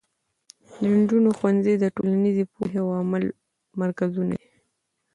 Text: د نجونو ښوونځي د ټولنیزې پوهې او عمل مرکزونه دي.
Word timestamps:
د 0.81 0.83
نجونو 0.97 1.29
ښوونځي 1.37 1.73
د 1.79 1.85
ټولنیزې 1.95 2.43
پوهې 2.53 2.79
او 2.83 2.89
عمل 3.01 3.23
مرکزونه 3.81 4.33
دي. 4.41 4.51